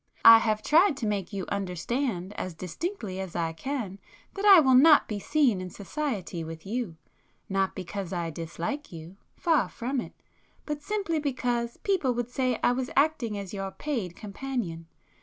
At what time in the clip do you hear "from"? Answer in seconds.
9.69-10.01